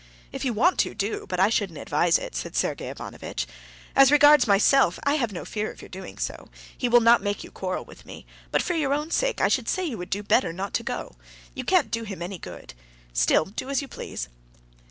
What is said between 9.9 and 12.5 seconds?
would do better not to go. You can't do him any